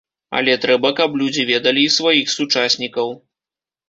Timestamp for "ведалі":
1.49-1.83